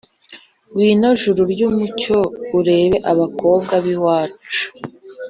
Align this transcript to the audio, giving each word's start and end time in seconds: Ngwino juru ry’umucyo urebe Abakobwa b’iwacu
Ngwino 0.69 1.09
juru 1.21 1.41
ry’umucyo 1.53 2.17
urebe 2.59 2.97
Abakobwa 3.11 3.73
b’iwacu 3.83 4.65